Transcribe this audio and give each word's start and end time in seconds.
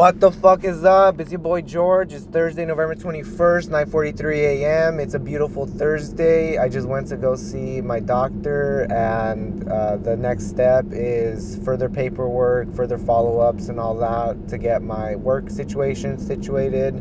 What 0.00 0.18
the 0.18 0.32
fuck 0.32 0.64
is 0.64 0.82
up? 0.82 1.20
It's 1.20 1.30
your 1.30 1.40
boy 1.40 1.60
George. 1.60 2.14
It's 2.14 2.24
Thursday, 2.24 2.64
November 2.64 2.94
21st, 2.94 3.68
9:43 3.68 4.34
a.m. 4.38 4.98
It's 4.98 5.12
a 5.12 5.18
beautiful 5.18 5.66
Thursday. 5.66 6.56
I 6.56 6.70
just 6.70 6.88
went 6.88 7.08
to 7.08 7.18
go 7.18 7.36
see 7.36 7.82
my 7.82 8.00
doctor 8.00 8.90
and 8.90 9.68
uh, 9.68 9.98
the 9.98 10.16
next 10.16 10.48
step 10.48 10.86
is 10.90 11.60
further 11.66 11.90
paperwork, 11.90 12.74
further 12.74 12.96
follow-ups 12.96 13.68
and 13.68 13.78
all 13.78 13.94
that 13.96 14.48
to 14.48 14.56
get 14.56 14.80
my 14.80 15.16
work 15.16 15.50
situation 15.50 16.18
situated. 16.18 16.94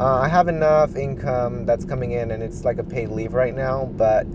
Uh, 0.00 0.16
I 0.16 0.26
have 0.28 0.48
enough 0.48 0.96
income 0.96 1.66
that's 1.66 1.84
coming 1.84 2.10
in 2.10 2.32
and 2.32 2.42
it's 2.42 2.64
like 2.64 2.78
a 2.78 2.84
paid 2.84 3.10
leave 3.10 3.32
right 3.32 3.54
now, 3.54 3.84
but 3.84 4.26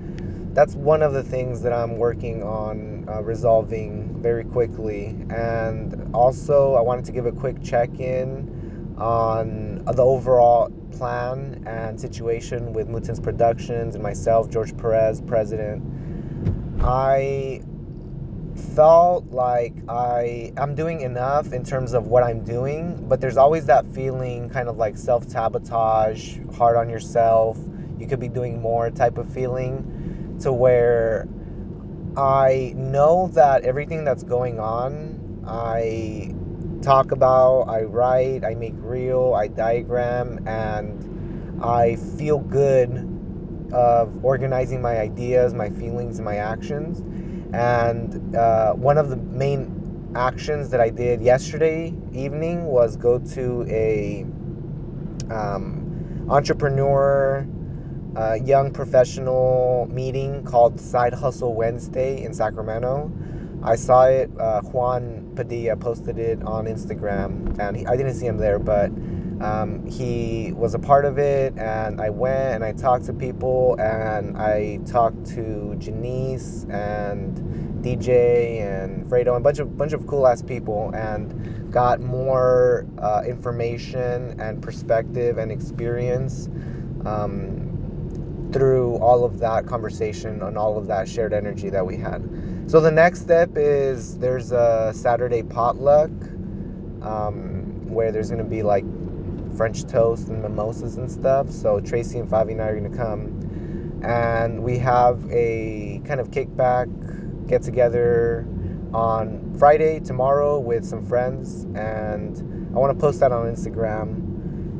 that's 0.55 0.73
one 0.73 1.03
of 1.03 1.11
the 1.11 1.21
things 1.21 1.61
that 1.61 1.73
I'm 1.73 1.97
working 1.97 2.41
on 2.41 3.05
uh, 3.09 3.21
resolving 3.21 4.21
very 4.21 4.45
quickly. 4.45 5.07
And 5.29 6.15
also, 6.15 6.75
I 6.75 6.81
wanted 6.81 7.03
to 7.05 7.11
give 7.11 7.25
a 7.25 7.33
quick 7.33 7.61
check 7.61 7.99
in 7.99 8.95
on 8.97 9.83
the 9.83 10.01
overall 10.01 10.69
plan 10.93 11.61
and 11.67 11.99
situation 11.99 12.71
with 12.71 12.87
Mootens 12.87 13.21
Productions 13.21 13.95
and 13.95 14.03
myself, 14.03 14.49
George 14.49 14.75
Perez, 14.77 15.19
president. 15.19 15.83
I 16.79 17.61
felt 18.75 19.25
like 19.31 19.73
I 19.89 20.53
am 20.55 20.73
doing 20.73 21.01
enough 21.01 21.51
in 21.51 21.65
terms 21.65 21.93
of 21.93 22.05
what 22.05 22.23
I'm 22.23 22.45
doing, 22.45 23.05
but 23.09 23.19
there's 23.19 23.35
always 23.35 23.65
that 23.65 23.85
feeling 23.93 24.49
kind 24.49 24.69
of 24.69 24.77
like 24.77 24.97
self 24.97 25.27
sabotage, 25.27 26.37
hard 26.55 26.77
on 26.77 26.89
yourself, 26.89 27.57
you 27.99 28.07
could 28.07 28.21
be 28.21 28.29
doing 28.29 28.61
more 28.61 28.89
type 28.89 29.17
of 29.17 29.29
feeling 29.33 29.91
to 30.41 30.51
where 30.51 31.27
I 32.17 32.73
know 32.75 33.27
that 33.33 33.63
everything 33.63 34.05
that's 34.05 34.23
going 34.23 34.59
on, 34.59 35.43
I 35.47 36.33
talk 36.81 37.11
about, 37.11 37.63
I 37.63 37.81
write, 37.81 38.45
I 38.45 38.55
make 38.55 38.73
real, 38.77 39.33
I 39.33 39.47
diagram, 39.47 40.47
and 40.47 41.61
I 41.63 41.95
feel 42.17 42.39
good 42.39 43.11
of 43.73 44.23
organizing 44.23 44.81
my 44.81 44.99
ideas, 44.99 45.53
my 45.53 45.69
feelings, 45.69 46.19
and 46.19 46.25
my 46.25 46.37
actions. 46.37 46.99
And 47.53 48.35
uh, 48.35 48.73
one 48.73 48.97
of 48.97 49.09
the 49.09 49.17
main 49.17 50.13
actions 50.15 50.69
that 50.69 50.79
I 50.79 50.89
did 50.89 51.21
yesterday 51.21 51.93
evening 52.13 52.65
was 52.65 52.95
go 52.95 53.19
to 53.19 53.65
a 53.67 54.25
um, 55.29 56.25
entrepreneur 56.29 57.45
uh, 58.15 58.33
young 58.33 58.71
professional 58.71 59.87
meeting 59.91 60.43
called 60.43 60.79
Side 60.79 61.13
Hustle 61.13 61.53
Wednesday 61.53 62.23
in 62.23 62.33
Sacramento. 62.33 63.11
I 63.63 63.75
saw 63.75 64.05
it. 64.05 64.29
Uh, 64.39 64.61
Juan 64.61 65.31
Padilla 65.35 65.75
posted 65.75 66.19
it 66.19 66.41
on 66.43 66.65
Instagram, 66.65 67.59
and 67.59 67.75
he, 67.75 67.85
I 67.87 67.97
didn't 67.97 68.13
see 68.13 68.27
him 68.27 68.37
there, 68.37 68.59
but 68.59 68.91
um, 69.41 69.85
he 69.87 70.53
was 70.53 70.75
a 70.75 70.79
part 70.79 71.05
of 71.05 71.17
it. 71.17 71.57
And 71.57 71.99
I 71.99 72.09
went 72.09 72.55
and 72.55 72.63
I 72.63 72.73
talked 72.73 73.05
to 73.05 73.13
people, 73.13 73.75
and 73.79 74.37
I 74.37 74.79
talked 74.85 75.25
to 75.31 75.75
Janice 75.79 76.65
and 76.69 77.35
DJ 77.83 78.61
and 78.61 79.05
Fredo, 79.09 79.35
and 79.35 79.37
a 79.37 79.39
bunch 79.39 79.59
of 79.59 79.77
bunch 79.77 79.93
of 79.93 80.05
cool 80.07 80.27
ass 80.27 80.41
people, 80.41 80.91
and 80.93 81.71
got 81.71 81.99
more 81.99 82.85
uh, 82.99 83.23
information 83.25 84.39
and 84.39 84.61
perspective 84.61 85.37
and 85.37 85.51
experience. 85.51 86.49
Um, 87.05 87.74
through 88.55 88.95
all 88.99 89.25
of 89.25 89.37
that 89.39 89.65
conversation 89.65 90.41
and 90.41 90.57
all 90.57 90.77
of 90.77 90.87
that 90.87 91.09
shared 91.09 91.33
energy 91.33 91.69
that 91.69 91.85
we 91.85 91.97
had. 91.97 92.23
So 92.67 92.79
the 92.79 92.89
next 92.89 93.19
step 93.19 93.49
is 93.57 94.17
there's 94.17 94.53
a 94.53 94.93
Saturday 94.95 95.43
potluck 95.43 96.09
um, 97.01 97.85
where 97.89 98.13
there's 98.13 98.29
gonna 98.29 98.45
be 98.45 98.63
like 98.63 98.85
French 99.57 99.83
toast 99.83 100.29
and 100.29 100.41
mimosas 100.41 100.95
and 100.95 101.11
stuff. 101.11 101.51
So 101.51 101.81
Tracy 101.81 102.17
and 102.17 102.29
Favi 102.29 102.53
and 102.53 102.61
I 102.61 102.67
are 102.67 102.79
gonna 102.79 102.95
come, 102.95 103.99
and 104.01 104.63
we 104.63 104.77
have 104.77 105.29
a 105.29 106.01
kind 106.05 106.21
of 106.21 106.31
kickback 106.31 106.87
get 107.49 107.61
together 107.61 108.47
on 108.93 109.53
Friday 109.59 109.99
tomorrow 109.99 110.61
with 110.61 110.85
some 110.85 111.05
friends, 111.05 111.65
and 111.75 112.37
I 112.73 112.79
want 112.79 112.97
to 112.97 113.01
post 113.01 113.19
that 113.19 113.33
on 113.33 113.53
Instagram. 113.53 114.21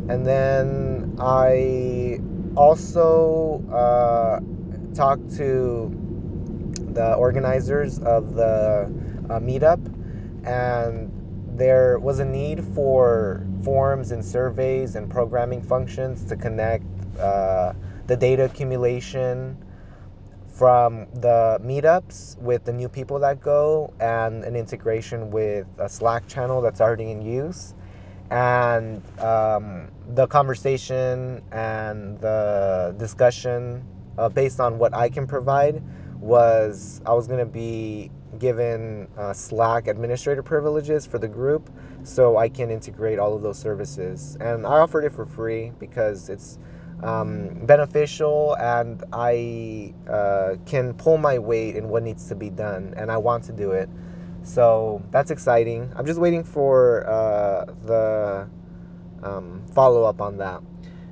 And 0.09 0.25
then 0.25 1.17
I 1.19 2.21
also 2.55 3.63
uh, 3.71 4.39
talked 4.95 5.35
to 5.37 5.91
the 6.93 7.13
organizers 7.15 7.99
of 7.99 8.35
the 8.35 8.91
uh, 9.29 9.39
meetup, 9.39 9.79
and 10.45 11.11
there 11.57 11.99
was 11.99 12.19
a 12.19 12.25
need 12.25 12.63
for 12.73 13.45
forms 13.63 14.11
and 14.11 14.23
surveys 14.23 14.95
and 14.95 15.09
programming 15.09 15.61
functions 15.61 16.23
to 16.25 16.35
connect 16.35 16.85
uh, 17.19 17.73
the 18.07 18.15
data 18.15 18.45
accumulation 18.45 19.57
from 20.47 21.05
the 21.15 21.59
meetups 21.61 22.37
with 22.37 22.63
the 22.63 22.71
new 22.71 22.87
people 22.87 23.19
that 23.19 23.41
go 23.41 23.93
and 23.99 24.43
an 24.45 24.55
integration 24.55 25.29
with 25.29 25.67
a 25.79 25.89
Slack 25.89 26.27
channel 26.27 26.61
that's 26.61 26.79
already 26.79 27.11
in 27.11 27.21
use 27.21 27.73
and 28.31 29.03
um, 29.19 29.89
the 30.15 30.27
conversation 30.27 31.43
and 31.51 32.19
the 32.19 32.95
discussion 32.97 33.85
uh, 34.17 34.29
based 34.29 34.59
on 34.59 34.77
what 34.77 34.93
I 34.93 35.09
can 35.09 35.27
provide 35.27 35.81
was 36.19 37.01
I 37.05 37.13
was 37.13 37.27
going 37.27 37.39
to 37.39 37.45
be 37.45 38.11
given 38.39 39.07
uh, 39.17 39.33
Slack 39.33 39.87
administrator 39.87 40.43
privileges 40.43 41.05
for 41.05 41.19
the 41.19 41.27
group 41.27 41.69
so 42.03 42.37
I 42.37 42.49
can 42.49 42.71
integrate 42.71 43.19
all 43.19 43.35
of 43.35 43.41
those 43.41 43.57
services. 43.57 44.37
And 44.39 44.65
I 44.65 44.79
offered 44.79 45.05
it 45.05 45.13
for 45.13 45.25
free 45.25 45.71
because 45.79 46.29
it's 46.29 46.59
um, 47.03 47.49
beneficial 47.65 48.55
and 48.59 49.03
I 49.13 49.93
uh, 50.09 50.55
can 50.65 50.93
pull 50.93 51.17
my 51.17 51.37
weight 51.37 51.75
in 51.75 51.89
what 51.89 52.03
needs 52.03 52.27
to 52.29 52.35
be 52.35 52.49
done 52.49 52.93
and 52.97 53.11
I 53.11 53.17
want 53.17 53.43
to 53.45 53.51
do 53.51 53.71
it. 53.71 53.89
So 54.45 55.01
that's 55.11 55.31
exciting. 55.31 55.91
I'm 55.95 56.05
just 56.05 56.19
waiting 56.19 56.43
for 56.43 57.05
uh, 57.09 57.65
the 57.85 58.47
um, 59.23 59.63
follow 59.73 60.03
up 60.03 60.21
on 60.21 60.37
that. 60.37 60.61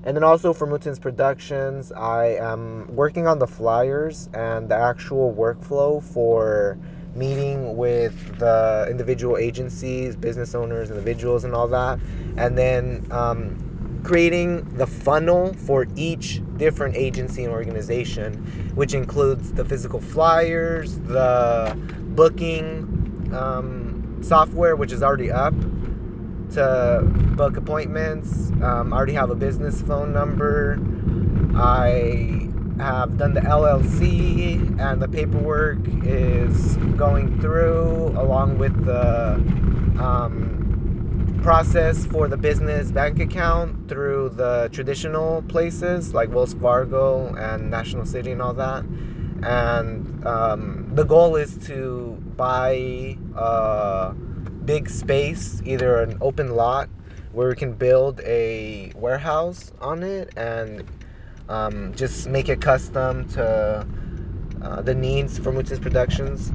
And 0.05 0.15
then 0.15 0.23
also 0.23 0.53
for 0.53 0.67
Mootens 0.67 1.01
Productions, 1.01 1.91
I 1.91 2.35
am 2.35 2.93
working 2.95 3.25
on 3.25 3.39
the 3.39 3.47
flyers 3.47 4.29
and 4.33 4.69
the 4.69 4.75
actual 4.75 5.33
workflow 5.33 6.03
for 6.03 6.77
meeting 7.15 7.75
with 7.75 8.37
the 8.37 8.87
individual 8.89 9.37
agencies, 9.37 10.15
business 10.15 10.53
owners, 10.53 10.91
individuals, 10.91 11.43
and 11.43 11.55
all 11.55 11.67
that. 11.69 11.99
And 12.37 12.55
then 12.57 13.07
um, 13.11 13.57
creating 14.03 14.63
the 14.77 14.85
funnel 14.85 15.53
for 15.53 15.87
each 15.95 16.41
different 16.57 16.95
agency 16.95 17.45
and 17.45 17.53
organization, 17.53 18.33
which 18.75 18.93
includes 18.93 19.53
the 19.53 19.65
physical 19.65 20.01
flyers, 20.01 20.99
the 20.99 21.75
booking 22.15 23.02
um, 23.33 24.19
software, 24.23 24.75
which 24.75 24.91
is 24.91 25.03
already 25.03 25.31
up 25.31 25.53
to 26.53 27.01
book 27.35 27.57
appointments. 27.57 28.51
Um, 28.61 28.93
I 28.93 28.97
already 28.97 29.13
have 29.13 29.29
a 29.29 29.35
business 29.35 29.81
phone 29.81 30.13
number. 30.13 30.79
I 31.55 32.49
have 32.79 33.17
done 33.17 33.33
the 33.33 33.41
LLC, 33.41 34.79
and 34.79 35.01
the 35.01 35.07
paperwork 35.07 35.79
is 36.03 36.77
going 36.95 37.39
through 37.41 38.13
along 38.17 38.57
with 38.57 38.85
the 38.85 39.33
um, 40.01 41.39
process 41.41 42.05
for 42.05 42.27
the 42.27 42.37
business 42.37 42.91
bank 42.91 43.19
account 43.19 43.89
through 43.89 44.29
the 44.29 44.69
traditional 44.71 45.43
places 45.43 46.13
like 46.13 46.29
Wells 46.31 46.53
Fargo 46.55 47.33
and 47.35 47.69
National 47.69 48.05
City 48.05 48.31
and 48.31 48.41
all 48.41 48.53
that. 48.55 48.83
And 49.43 50.25
um, 50.25 50.82
the 50.95 51.03
goal 51.05 51.35
is 51.35 51.57
to 51.67 52.17
buy. 52.37 53.17
a 53.35 54.15
big 54.65 54.89
space, 54.89 55.61
either 55.65 56.01
an 56.01 56.17
open 56.21 56.55
lot 56.55 56.89
where 57.31 57.49
we 57.49 57.55
can 57.55 57.73
build 57.73 58.21
a 58.21 58.91
warehouse 58.95 59.71
on 59.81 60.03
it 60.03 60.31
and 60.37 60.85
um, 61.49 61.93
just 61.95 62.27
make 62.27 62.47
it 62.49 62.61
custom 62.61 63.27
to 63.29 63.85
uh, 64.61 64.81
the 64.81 64.93
needs 64.93 65.37
for 65.37 65.51
Mootens 65.51 65.81
Productions. 65.81 66.53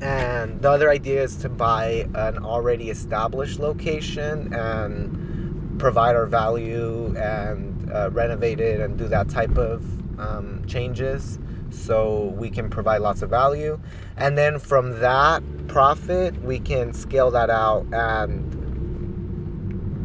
And 0.00 0.60
the 0.62 0.70
other 0.70 0.90
idea 0.90 1.22
is 1.22 1.36
to 1.38 1.48
buy 1.48 2.08
an 2.14 2.38
already 2.38 2.90
established 2.90 3.60
location 3.60 4.52
and 4.54 5.78
provide 5.78 6.16
our 6.16 6.26
value 6.26 7.14
and 7.16 7.90
uh, 7.90 8.10
renovate 8.12 8.60
it 8.60 8.80
and 8.80 8.96
do 8.96 9.08
that 9.08 9.28
type 9.28 9.58
of 9.58 9.84
um, 10.18 10.64
changes 10.66 11.38
so 11.72 12.34
we 12.36 12.50
can 12.50 12.70
provide 12.70 12.98
lots 12.98 13.22
of 13.22 13.30
value. 13.30 13.80
And 14.16 14.36
then 14.36 14.58
from 14.58 15.00
that 15.00 15.42
profit, 15.68 16.40
we 16.42 16.58
can 16.58 16.92
scale 16.92 17.30
that 17.32 17.50
out 17.50 17.86
and 17.92 18.54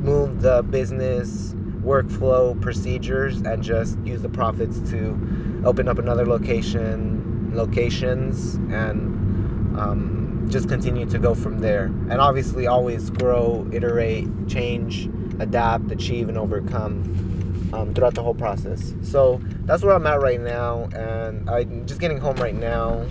move 0.02 0.42
the 0.42 0.64
business 0.64 1.54
workflow 1.82 2.60
procedures 2.62 3.42
and 3.42 3.64
just 3.64 3.98
use 4.00 4.22
the 4.22 4.30
profits 4.30 4.80
to 4.92 5.18
open 5.66 5.88
up 5.88 5.98
another 5.98 6.26
location, 6.26 7.52
locations, 7.54 8.56
and 8.72 9.78
um, 9.78 10.48
just 10.50 10.70
continue 10.70 11.06
to 11.06 11.20
go 11.20 11.34
from 11.34 11.60
there. 11.60 11.86
And 11.86 12.20
obviously, 12.20 12.68
always 12.68 13.10
grow, 13.10 13.68
iterate, 13.72 14.28
change, 14.48 15.10
adapt, 15.40 15.92
achieve, 15.92 16.30
and 16.30 16.38
overcome 16.38 17.27
um, 17.74 17.94
throughout 17.94 18.16
the 18.16 18.24
whole 18.24 18.34
process. 18.36 18.96
So 19.02 19.42
that's 19.66 19.84
where 19.84 19.96
I'm 19.96 20.08
at 20.08 20.20
right 20.22 20.40
now, 20.40 20.88
and 20.96 21.48
I'm 21.50 21.86
just 21.86 22.00
getting 22.00 22.18
home 22.20 22.38
right 22.38 22.56
now. 22.56 23.06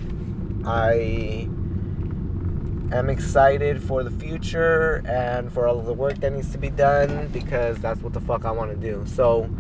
I 0.65 1.49
am 2.93 3.11
excited 3.11 3.83
for 3.83 4.03
the 4.05 4.11
future 4.11 5.03
and 5.07 5.53
for 5.53 5.67
all 5.67 5.79
of 5.79 5.87
the 5.87 5.95
work 5.95 6.21
that 6.21 6.33
needs 6.33 6.51
to 6.53 6.59
be 6.59 6.71
done 6.71 7.29
because 7.33 7.79
that's 7.79 8.03
what 8.03 8.13
the 8.13 8.21
fuck 8.21 8.45
I 8.45 8.51
want 8.51 8.71
to 8.71 8.77
do. 8.77 9.05
So 9.07 9.51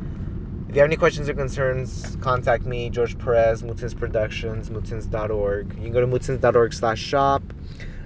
if 0.69 0.75
you 0.75 0.81
have 0.81 0.89
any 0.89 0.97
questions 0.97 1.29
or 1.29 1.35
concerns, 1.35 2.17
contact 2.21 2.67
me, 2.67 2.91
George 2.91 3.19
Perez, 3.19 3.63
Mootens 3.63 3.97
Productions, 3.97 4.69
mootens.org. 4.71 5.75
You 5.77 5.83
can 5.85 5.93
go 5.93 6.01
to 6.01 6.07
mootens.org 6.07 6.73
slash 6.73 7.01
shop. 7.01 7.53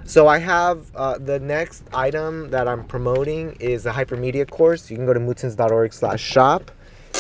So 0.05 0.27
I 0.27 0.39
have 0.39 0.91
uh, 0.95 1.19
the 1.19 1.39
next 1.39 1.85
item 1.95 2.51
that 2.51 2.67
I'm 2.69 2.85
promoting 2.85 3.57
is 3.61 3.87
a 3.87 3.93
hypermedia 3.93 4.49
course. 4.51 4.91
You 4.91 4.97
can 4.97 5.07
go 5.07 5.15
to 5.15 5.21
mootens.org 5.21 5.93
slash 5.93 6.21
shop. 6.21 6.71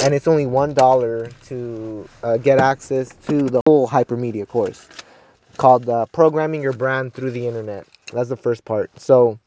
And 0.02 0.14
it's 0.14 0.26
only 0.26 0.46
$1 0.46 1.46
to 1.48 2.08
uh, 2.22 2.36
get 2.38 2.58
access 2.58 3.10
to 3.26 3.42
the 3.42 3.60
whole 3.66 3.86
hypermedia 3.86 4.46
course 4.48 4.88
called 5.56 5.88
uh, 5.88 6.06
Programming 6.06 6.62
Your 6.62 6.72
Brand 6.72 7.12
Through 7.12 7.32
the 7.32 7.46
Internet. 7.46 7.86
That's 8.12 8.30
the 8.30 8.36
first 8.36 8.64
part. 8.64 8.90
So 8.98 9.38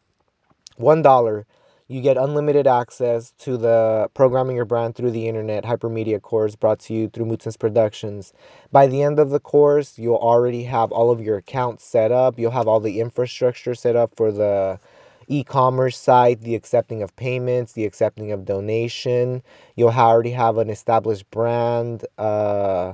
$1 0.79 1.45
you 1.93 2.01
get 2.01 2.17
unlimited 2.17 2.65
access 2.65 3.31
to 3.39 3.57
the 3.57 4.09
Programming 4.13 4.55
Your 4.55 4.65
Brand 4.65 4.95
Through 4.95 5.11
the 5.11 5.27
Internet 5.27 5.65
Hypermedia 5.65 6.21
course 6.21 6.55
brought 6.55 6.79
to 6.81 6.93
you 6.93 7.09
through 7.09 7.25
Mootens 7.25 7.59
Productions. 7.59 8.33
By 8.71 8.87
the 8.87 9.03
end 9.03 9.19
of 9.19 9.29
the 9.29 9.39
course, 9.39 9.99
you'll 9.99 10.15
already 10.15 10.63
have 10.63 10.91
all 10.91 11.11
of 11.11 11.21
your 11.21 11.37
accounts 11.37 11.83
set 11.83 12.11
up. 12.11 12.39
You'll 12.39 12.51
have 12.51 12.67
all 12.67 12.79
the 12.79 12.99
infrastructure 12.99 13.75
set 13.75 13.95
up 13.95 14.15
for 14.15 14.31
the 14.31 14.79
e-commerce 15.27 15.97
site, 15.97 16.41
the 16.41 16.55
accepting 16.55 17.03
of 17.03 17.15
payments, 17.15 17.73
the 17.73 17.85
accepting 17.85 18.31
of 18.31 18.45
donation. 18.45 19.41
You'll 19.75 19.89
already 19.89 20.31
have 20.31 20.57
an 20.57 20.69
established 20.69 21.29
brand, 21.31 22.05
uh, 22.17 22.93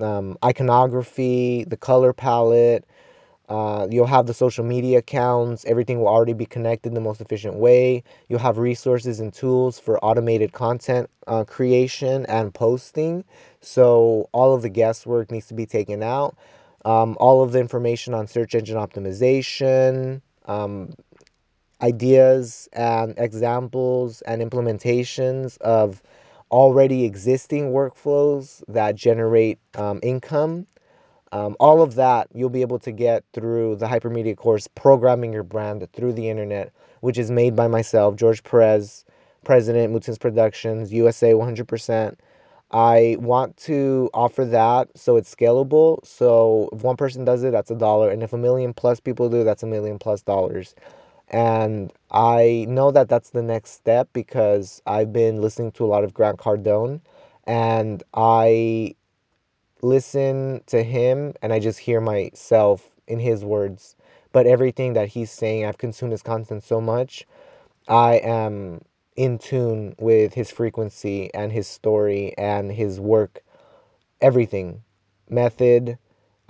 um, 0.00 0.36
iconography, 0.44 1.64
the 1.64 1.76
color 1.76 2.12
palette, 2.12 2.84
uh, 3.48 3.86
you'll 3.90 4.06
have 4.06 4.26
the 4.26 4.34
social 4.34 4.64
media 4.64 4.98
accounts. 4.98 5.64
Everything 5.66 5.98
will 5.98 6.08
already 6.08 6.32
be 6.32 6.46
connected 6.46 6.88
in 6.88 6.94
the 6.94 7.00
most 7.00 7.20
efficient 7.20 7.56
way. 7.56 8.02
You'll 8.28 8.38
have 8.38 8.56
resources 8.56 9.20
and 9.20 9.32
tools 9.32 9.78
for 9.78 10.02
automated 10.02 10.52
content 10.52 11.10
uh, 11.26 11.44
creation 11.44 12.24
and 12.26 12.54
posting. 12.54 13.22
So 13.60 14.28
all 14.32 14.54
of 14.54 14.62
the 14.62 14.70
guesswork 14.70 15.30
needs 15.30 15.46
to 15.48 15.54
be 15.54 15.66
taken 15.66 16.02
out. 16.02 16.36
Um, 16.86 17.16
all 17.20 17.42
of 17.42 17.52
the 17.52 17.60
information 17.60 18.14
on 18.14 18.26
search 18.26 18.54
engine 18.54 18.76
optimization, 18.76 20.22
um, 20.46 20.94
ideas 21.82 22.68
and 22.72 23.14
examples 23.18 24.22
and 24.22 24.42
implementations 24.42 25.58
of 25.60 26.02
already 26.50 27.04
existing 27.04 27.72
workflows 27.72 28.62
that 28.68 28.94
generate 28.94 29.58
um, 29.76 30.00
income 30.02 30.66
um, 31.32 31.56
all 31.58 31.82
of 31.82 31.96
that 31.96 32.28
you'll 32.32 32.48
be 32.48 32.62
able 32.62 32.78
to 32.78 32.92
get 32.92 33.24
through 33.32 33.76
the 33.76 33.86
Hypermedia 33.86 34.36
course, 34.36 34.68
Programming 34.68 35.32
Your 35.32 35.42
Brand 35.42 35.86
Through 35.92 36.12
the 36.12 36.30
Internet, 36.30 36.72
which 37.00 37.18
is 37.18 37.30
made 37.30 37.56
by 37.56 37.66
myself, 37.66 38.14
George 38.16 38.42
Perez, 38.44 39.04
President, 39.44 39.92
Mootens 39.92 40.20
Productions, 40.20 40.92
USA 40.92 41.32
100%. 41.32 42.16
I 42.70 43.16
want 43.20 43.56
to 43.58 44.10
offer 44.14 44.44
that 44.46 44.88
so 44.96 45.16
it's 45.16 45.34
scalable. 45.34 46.04
So 46.06 46.68
if 46.72 46.82
one 46.82 46.96
person 46.96 47.24
does 47.24 47.42
it, 47.42 47.52
that's 47.52 47.70
a 47.70 47.76
dollar. 47.76 48.10
And 48.10 48.22
if 48.22 48.32
a 48.32 48.38
million 48.38 48.72
plus 48.72 49.00
people 49.00 49.28
do, 49.28 49.44
that's 49.44 49.62
a 49.64 49.66
million 49.66 49.98
plus 49.98 50.22
dollars. 50.22 50.74
And 51.34 51.92
I 52.12 52.64
know 52.68 52.92
that 52.92 53.08
that's 53.08 53.30
the 53.30 53.42
next 53.42 53.72
step 53.72 54.08
because 54.12 54.80
I've 54.86 55.12
been 55.12 55.40
listening 55.42 55.72
to 55.72 55.84
a 55.84 55.88
lot 55.88 56.04
of 56.04 56.14
Grant 56.14 56.38
Cardone 56.38 57.00
and 57.42 58.04
I 58.14 58.94
listen 59.82 60.62
to 60.66 60.82
him 60.84 61.34
and 61.42 61.52
I 61.52 61.58
just 61.58 61.80
hear 61.80 62.00
myself 62.00 62.88
in 63.08 63.18
his 63.18 63.44
words. 63.44 63.96
But 64.32 64.46
everything 64.46 64.92
that 64.92 65.08
he's 65.08 65.32
saying, 65.32 65.64
I've 65.66 65.78
consumed 65.78 66.12
his 66.12 66.22
content 66.22 66.62
so 66.62 66.80
much, 66.80 67.26
I 67.88 68.16
am 68.18 68.82
in 69.16 69.38
tune 69.38 69.96
with 69.98 70.34
his 70.34 70.50
frequency 70.52 71.34
and 71.34 71.52
his 71.52 71.66
story 71.66 72.32
and 72.38 72.72
his 72.72 73.00
work, 73.00 73.42
everything 74.20 74.82
method, 75.28 75.98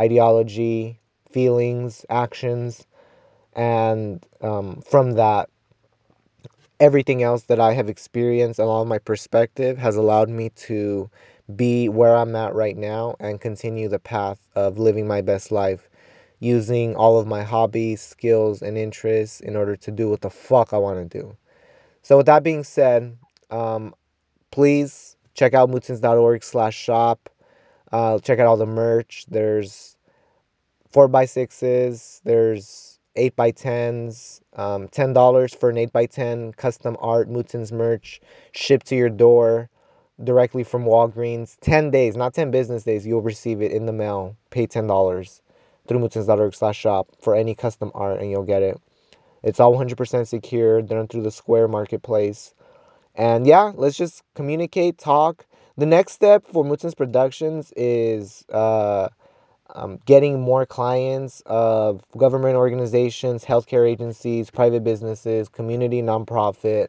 ideology, 0.00 1.00
feelings, 1.30 2.04
actions. 2.10 2.86
And 3.54 4.24
um, 4.40 4.82
from 4.82 5.12
that, 5.12 5.48
everything 6.80 7.22
else 7.22 7.44
that 7.44 7.60
I 7.60 7.72
have 7.72 7.88
experienced 7.88 8.58
along 8.58 8.88
my 8.88 8.98
perspective 8.98 9.78
has 9.78 9.96
allowed 9.96 10.28
me 10.28 10.50
to 10.50 11.08
be 11.56 11.88
where 11.88 12.16
I'm 12.16 12.34
at 12.36 12.54
right 12.54 12.76
now 12.76 13.16
and 13.20 13.40
continue 13.40 13.88
the 13.88 13.98
path 13.98 14.40
of 14.54 14.78
living 14.78 15.06
my 15.06 15.20
best 15.20 15.52
life 15.52 15.88
using 16.40 16.96
all 16.96 17.18
of 17.18 17.26
my 17.26 17.42
hobbies, 17.42 18.00
skills, 18.00 18.60
and 18.60 18.76
interests 18.76 19.40
in 19.40 19.56
order 19.56 19.76
to 19.76 19.90
do 19.90 20.10
what 20.10 20.20
the 20.20 20.30
fuck 20.30 20.72
I 20.72 20.78
want 20.78 21.10
to 21.10 21.18
do. 21.18 21.36
So 22.02 22.16
with 22.18 22.26
that 22.26 22.42
being 22.42 22.64
said, 22.64 23.16
um, 23.50 23.94
please 24.50 25.16
check 25.34 25.54
out 25.54 25.70
mootens.org 25.70 26.42
slash 26.42 26.76
shop. 26.76 27.30
Uh, 27.92 28.18
check 28.18 28.38
out 28.38 28.46
all 28.46 28.56
the 28.56 28.66
merch. 28.66 29.24
There's 29.28 29.96
4x6s. 30.92 32.20
There's 32.24 32.93
8 33.16 33.36
by 33.36 33.52
10s 33.52 34.40
um, 34.56 34.88
$10 34.88 35.58
for 35.58 35.70
an 35.70 35.78
8 35.78 35.92
by 35.92 36.06
10 36.06 36.52
custom 36.52 36.96
art 37.00 37.28
Mootens 37.28 37.72
merch 37.72 38.20
shipped 38.52 38.86
to 38.86 38.96
your 38.96 39.10
door 39.10 39.68
directly 40.22 40.62
from 40.62 40.84
Walgreens. 40.84 41.56
10 41.60 41.90
days, 41.90 42.16
not 42.16 42.34
10 42.34 42.50
business 42.50 42.84
days, 42.84 43.06
you'll 43.06 43.20
receive 43.20 43.62
it 43.62 43.72
in 43.72 43.86
the 43.86 43.92
mail. 43.92 44.36
Pay 44.50 44.66
$10 44.66 45.40
through 45.86 45.98
mootens.org 45.98 46.54
slash 46.54 46.78
shop 46.78 47.08
for 47.20 47.34
any 47.34 47.54
custom 47.54 47.90
art 47.94 48.20
and 48.20 48.30
you'll 48.30 48.44
get 48.44 48.62
it. 48.62 48.80
It's 49.42 49.60
all 49.60 49.76
100% 49.76 50.26
secure, 50.26 50.80
done 50.80 51.08
through 51.08 51.22
the 51.22 51.30
Square 51.30 51.68
Marketplace. 51.68 52.54
And 53.14 53.46
yeah, 53.46 53.72
let's 53.74 53.96
just 53.96 54.22
communicate, 54.34 54.98
talk. 54.98 55.44
The 55.76 55.86
next 55.86 56.12
step 56.12 56.46
for 56.46 56.64
Mootens 56.64 56.96
Productions 56.96 57.72
is 57.76 58.44
uh, 58.50 59.08
um, 59.74 59.98
getting 60.06 60.40
more 60.40 60.66
clients 60.66 61.42
of 61.46 62.02
government 62.16 62.56
organizations, 62.56 63.44
healthcare 63.44 63.88
agencies, 63.88 64.50
private 64.50 64.84
businesses, 64.84 65.48
community 65.48 66.02
nonprofit, 66.02 66.88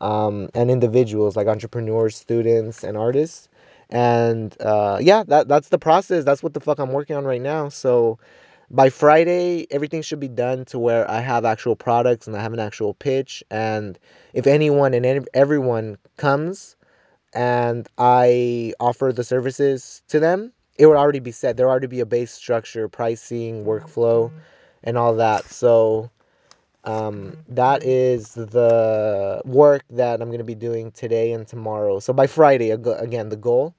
um, 0.00 0.48
and 0.54 0.70
individuals 0.70 1.36
like 1.36 1.46
entrepreneurs, 1.46 2.16
students, 2.16 2.84
and 2.84 2.96
artists. 2.96 3.48
And 3.90 4.56
uh, 4.60 4.98
yeah, 5.00 5.22
that 5.28 5.48
that's 5.48 5.68
the 5.68 5.78
process. 5.78 6.24
That's 6.24 6.42
what 6.42 6.54
the 6.54 6.60
fuck 6.60 6.78
I'm 6.78 6.92
working 6.92 7.16
on 7.16 7.24
right 7.24 7.40
now. 7.40 7.68
So 7.68 8.18
by 8.70 8.90
Friday, 8.90 9.66
everything 9.70 10.02
should 10.02 10.20
be 10.20 10.28
done 10.28 10.64
to 10.66 10.78
where 10.78 11.08
I 11.10 11.20
have 11.20 11.44
actual 11.44 11.76
products 11.76 12.26
and 12.26 12.36
I 12.36 12.42
have 12.42 12.52
an 12.52 12.58
actual 12.58 12.94
pitch. 12.94 13.44
And 13.50 13.98
if 14.34 14.46
anyone 14.46 14.92
and 14.94 15.26
everyone 15.34 15.98
comes 16.16 16.76
and 17.34 17.88
I 17.98 18.74
offer 18.80 19.12
the 19.12 19.24
services 19.24 20.02
to 20.08 20.20
them, 20.20 20.52
it 20.78 20.86
would 20.86 20.96
already 20.96 21.20
be 21.20 21.32
set. 21.32 21.56
There 21.56 21.66
would 21.66 21.70
already 21.70 21.86
be 21.86 22.00
a 22.00 22.06
base 22.06 22.32
structure, 22.32 22.88
pricing, 22.88 23.64
workflow, 23.64 24.30
and 24.84 24.98
all 24.98 25.14
that. 25.16 25.44
So 25.46 26.10
um, 26.84 27.36
that 27.48 27.82
is 27.82 28.34
the 28.34 29.42
work 29.44 29.84
that 29.90 30.20
I'm 30.20 30.28
going 30.28 30.38
to 30.38 30.44
be 30.44 30.54
doing 30.54 30.92
today 30.92 31.32
and 31.32 31.46
tomorrow. 31.46 31.98
So 31.98 32.12
by 32.12 32.26
Friday, 32.26 32.70
again, 32.70 33.28
the 33.28 33.36
goal 33.36 33.74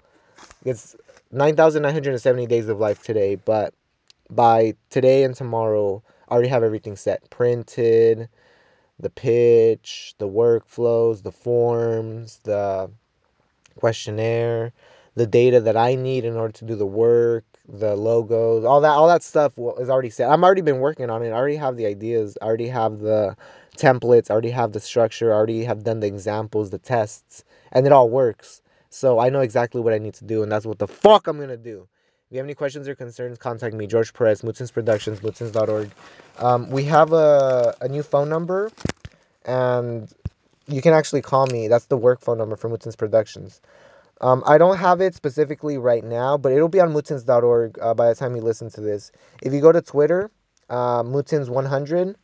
is 0.65 0.95
9,970 1.31 2.47
days 2.47 2.67
of 2.67 2.79
life 2.79 3.03
today. 3.03 3.35
But 3.35 3.73
by 4.29 4.75
today 4.89 5.23
and 5.23 5.35
tomorrow, 5.35 6.03
I 6.27 6.33
already 6.33 6.49
have 6.49 6.63
everything 6.63 6.95
set 6.95 7.29
printed, 7.29 8.27
the 8.99 9.09
pitch, 9.09 10.15
the 10.17 10.27
workflows, 10.27 11.23
the 11.23 11.31
forms, 11.31 12.39
the 12.43 12.89
questionnaire, 13.79 14.73
the 15.17 15.25
data 15.25 15.59
that 15.59 15.75
I 15.75 15.95
need 15.95 16.25
in 16.25 16.35
order 16.35 16.53
to 16.53 16.65
do 16.65 16.75
the 16.75 16.85
work, 16.85 17.43
the 17.67 17.95
logos, 17.95 18.63
all 18.63 18.79
that, 18.81 18.91
all 18.91 19.07
that 19.07 19.23
stuff 19.23 19.51
is 19.79 19.89
already 19.89 20.11
set. 20.11 20.29
I'm 20.29 20.43
already 20.43 20.61
been 20.61 20.77
working 20.77 21.09
on 21.09 21.23
it. 21.23 21.29
I 21.29 21.33
already 21.33 21.55
have 21.55 21.75
the 21.75 21.87
ideas. 21.87 22.37
I 22.39 22.45
already 22.45 22.67
have 22.67 22.99
the 22.99 23.35
templates. 23.75 24.29
I 24.29 24.33
already 24.33 24.51
have 24.51 24.73
the 24.73 24.79
structure. 24.79 25.33
I 25.33 25.35
already 25.35 25.63
have 25.63 25.83
done 25.83 26.01
the 26.01 26.07
examples, 26.07 26.69
the 26.69 26.77
tests, 26.77 27.43
and 27.71 27.87
it 27.87 27.91
all 27.91 28.11
works. 28.11 28.61
So 28.91 29.17
I 29.17 29.29
know 29.29 29.41
exactly 29.41 29.81
what 29.81 29.91
I 29.91 29.97
need 29.97 30.13
to 30.13 30.23
do, 30.23 30.43
and 30.43 30.51
that's 30.51 30.67
what 30.67 30.77
the 30.77 30.87
fuck 30.87 31.25
I'm 31.25 31.39
gonna 31.39 31.57
do. 31.57 31.87
If 32.29 32.33
you 32.33 32.37
have 32.37 32.45
any 32.45 32.53
questions 32.53 32.87
or 32.87 32.93
concerns, 32.93 33.39
contact 33.39 33.73
me, 33.73 33.87
George 33.87 34.13
Perez, 34.13 34.43
Mootens 34.43 34.71
Productions, 34.71 35.21
mootens.org. 35.21 35.89
Um, 36.37 36.69
we 36.69 36.83
have 36.83 37.11
a, 37.11 37.75
a 37.81 37.87
new 37.87 38.03
phone 38.03 38.29
number, 38.29 38.69
and 39.45 40.13
you 40.67 40.83
can 40.83 40.93
actually 40.93 41.23
call 41.23 41.47
me. 41.47 41.67
That's 41.67 41.85
the 41.85 41.97
work 41.97 42.21
phone 42.21 42.37
number 42.37 42.55
for 42.55 42.69
Mootens 42.69 42.95
Productions. 42.95 43.61
Um, 44.21 44.43
I 44.45 44.57
don't 44.57 44.77
have 44.77 45.01
it 45.01 45.15
specifically 45.15 45.77
right 45.77 46.03
now, 46.03 46.37
but 46.37 46.51
it'll 46.51 46.69
be 46.69 46.79
on 46.79 46.93
mootens.org 46.93 47.77
uh, 47.81 47.93
by 47.93 48.09
the 48.09 48.15
time 48.15 48.35
you 48.35 48.41
listen 48.41 48.69
to 48.71 48.81
this. 48.81 49.11
If 49.43 49.53
you 49.53 49.61
go 49.61 49.71
to 49.71 49.81
Twitter, 49.81 50.31
uh, 50.69 51.03
Mootens 51.03 51.49
100, 51.49 52.15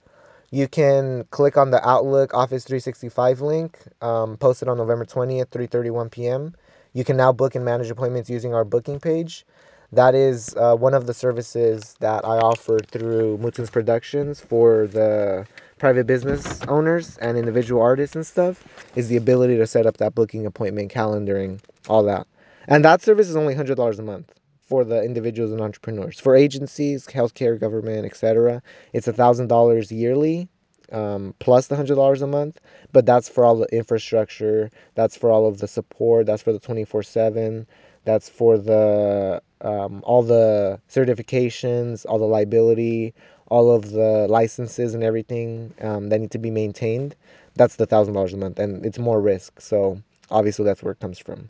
you 0.52 0.68
can 0.68 1.26
click 1.32 1.58
on 1.58 1.72
the 1.72 1.88
Outlook 1.88 2.34
Office 2.34 2.64
365 2.64 3.42
link 3.42 3.80
um, 4.02 4.38
posted 4.38 4.68
on 4.68 4.78
November 4.78 5.06
20th, 5.06 5.48
3:31 5.48 6.12
p.m. 6.12 6.56
You 6.94 7.04
can 7.04 7.18
now 7.18 7.32
book 7.32 7.56
and 7.56 7.66
manage 7.66 7.90
appointments 7.90 8.30
using 8.30 8.54
our 8.54 8.64
booking 8.64 9.00
page. 9.00 9.46
That 9.92 10.16
is 10.16 10.56
uh, 10.56 10.76
one 10.76 10.94
of 10.94 11.08
the 11.08 11.14
services 11.14 11.96
that 12.00 12.26
I 12.26 12.38
offer 12.38 12.80
through 12.80 13.38
Mootens 13.40 13.72
Productions 13.72 14.40
for 14.40 14.88
the 14.88 15.48
private 15.84 16.08
business 16.08 16.62
owners 16.70 17.18
and 17.18 17.38
individual 17.38 17.82
artists 17.82 18.16
and 18.16 18.26
stuff. 18.26 18.64
Is 18.96 19.10
the 19.10 19.18
ability 19.18 19.58
to 19.58 19.68
set 19.68 19.86
up 19.86 19.98
that 19.98 20.16
booking 20.16 20.46
appointment, 20.46 20.94
calendaring, 20.94 21.60
all 21.90 22.04
that, 22.04 22.26
and 22.70 22.86
that 22.86 23.02
service 23.02 23.28
is 23.28 23.36
only 23.36 23.54
hundred 23.54 23.76
dollars 23.76 24.00
a 24.00 24.02
month 24.02 24.32
for 24.62 24.86
the 24.86 25.04
individuals 25.04 25.52
and 25.52 25.60
entrepreneurs. 25.60 26.22
For 26.22 26.38
agencies, 26.38 27.06
healthcare, 27.08 27.60
government, 27.60 28.06
etc., 28.06 28.64
it's 28.94 29.08
$1,000 29.08 29.92
yearly 29.92 30.48
um, 30.94 31.36
plus 31.40 31.68
the 31.68 31.76
$100 31.76 32.22
a 32.22 32.28
month, 32.28 32.62
but 32.94 33.06
that's 33.06 33.28
for 33.28 33.44
all 33.44 33.58
the 33.58 33.68
infrastructure, 33.76 34.72
that's 34.96 35.18
for 35.18 35.32
all 35.32 35.46
of 35.46 35.58
the 35.58 35.68
support, 35.68 36.28
that's 36.28 36.44
for 36.44 36.54
the 36.54 36.60
24 36.60 37.04
7, 37.04 37.68
that's 38.06 38.30
for 38.30 38.58
the 38.58 39.42
um, 39.60 40.02
all 40.06 40.24
the 40.24 40.80
certifications, 40.90 42.06
all 42.08 42.20
the 42.20 42.26
liability, 42.26 43.14
all 43.54 43.72
of 43.72 43.92
the 43.92 44.26
licenses 44.28 44.96
and 44.96 45.04
everything 45.04 45.72
um, 45.82 46.10
that 46.10 46.20
need 46.20 46.32
to 46.32 46.40
be 46.40 46.50
maintained. 46.50 47.16
That's 47.54 47.76
the 47.76 47.86
thousand 47.86 48.16
dollars 48.16 48.34
a 48.34 48.38
month, 48.38 48.58
and 48.58 48.84
it's 48.84 48.98
more 48.98 49.22
risk. 49.22 49.62
So 49.62 50.02
obviously, 50.32 50.66
that's 50.66 50.82
where 50.82 50.94
it 50.94 51.00
comes 51.00 51.20
from. 51.20 51.50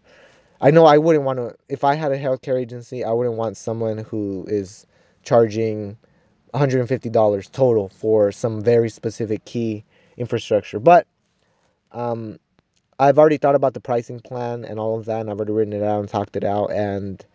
I 0.59 0.69
know 0.69 0.85
I 0.85 0.97
wouldn't 0.97 1.23
want 1.23 1.39
to, 1.39 1.55
if 1.69 1.85
I 1.85 1.95
had 1.95 2.11
a 2.11 2.19
healthcare 2.19 2.59
agency, 2.59 3.05
I 3.05 3.11
wouldn't 3.13 3.37
want 3.37 3.55
someone 3.55 3.99
who 3.99 4.45
is 4.49 4.85
charging 5.23 5.97
$150 6.53 7.51
total 7.53 7.87
for 7.87 8.33
some 8.33 8.61
very 8.61 8.89
specific 8.89 9.45
key 9.45 9.85
infrastructure. 10.17 10.79
But 10.81 11.07
um, 11.93 12.37
I've 12.99 13.17
already 13.17 13.37
thought 13.37 13.55
about 13.55 13.73
the 13.75 13.79
pricing 13.79 14.19
plan 14.19 14.65
and 14.65 14.77
all 14.77 14.99
of 14.99 15.05
that, 15.05 15.21
and 15.21 15.29
I've 15.29 15.37
already 15.37 15.53
written 15.53 15.73
it 15.73 15.83
out 15.83 16.01
and 16.01 16.09
talked 16.09 16.35
it 16.35 16.43
out. 16.43 16.69
And 16.73 17.25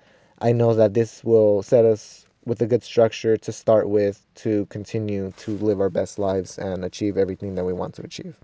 I 0.40 0.52
know 0.52 0.74
that 0.74 0.92
this 0.92 1.24
will 1.24 1.62
set 1.62 1.86
us 1.86 2.27
with 2.48 2.62
a 2.62 2.66
good 2.66 2.82
structure 2.82 3.36
to 3.36 3.52
start 3.52 3.90
with 3.90 4.24
to 4.34 4.64
continue 4.66 5.32
to 5.36 5.50
live 5.58 5.80
our 5.80 5.90
best 5.90 6.18
lives 6.18 6.58
and 6.58 6.82
achieve 6.82 7.18
everything 7.18 7.54
that 7.54 7.64
we 7.64 7.74
want 7.74 7.94
to 7.94 8.02
achieve. 8.02 8.36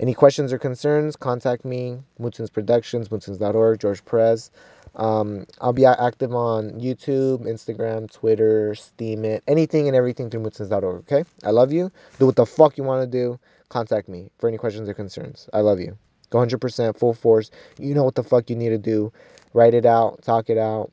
Any 0.00 0.14
questions 0.14 0.52
or 0.52 0.58
concerns, 0.58 1.14
contact 1.14 1.64
me, 1.64 1.98
Mootens 2.20 2.52
Productions, 2.52 3.08
mootens.org, 3.08 3.80
George 3.80 4.04
Perez. 4.04 4.50
Um, 4.96 5.46
I'll 5.60 5.72
be 5.72 5.86
active 5.86 6.34
on 6.34 6.72
YouTube, 6.72 7.46
Instagram, 7.46 8.10
Twitter, 8.12 8.74
Steemit, 8.74 9.42
anything 9.46 9.86
and 9.86 9.96
everything 9.96 10.28
through 10.28 10.40
mootens.org, 10.40 11.04
okay? 11.10 11.24
I 11.44 11.50
love 11.50 11.72
you. 11.72 11.92
Do 12.18 12.26
what 12.26 12.36
the 12.36 12.46
fuck 12.46 12.76
you 12.76 12.84
want 12.84 13.02
to 13.02 13.06
do. 13.06 13.38
Contact 13.68 14.08
me 14.08 14.28
for 14.38 14.48
any 14.48 14.58
questions 14.58 14.88
or 14.88 14.94
concerns. 14.94 15.48
I 15.54 15.60
love 15.60 15.78
you. 15.78 15.96
Go 16.30 16.38
100% 16.38 16.98
full 16.98 17.14
force. 17.14 17.50
You 17.78 17.94
know 17.94 18.02
what 18.04 18.16
the 18.16 18.24
fuck 18.24 18.50
you 18.50 18.56
need 18.56 18.70
to 18.70 18.78
do. 18.78 19.12
Write 19.54 19.74
it 19.74 19.86
out, 19.86 20.20
talk 20.22 20.50
it 20.50 20.58
out, 20.58 20.90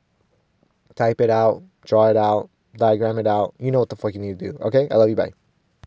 type 0.96 1.20
it 1.20 1.30
out, 1.30 1.64
draw 1.86 2.10
it 2.10 2.18
out, 2.18 2.50
diagram 2.78 3.20
it 3.20 3.28
out. 3.28 3.54
You 3.60 3.72
know 3.72 3.80
what 3.80 3.90
the 3.90 3.96
fuck 3.96 4.14
you 4.14 4.20
need 4.20 4.40
to 4.40 4.52
do, 4.52 4.58
okay? 4.62 4.88
I 4.92 4.96
love 4.96 5.10
you. 5.10 5.16
Bye. 5.16 5.34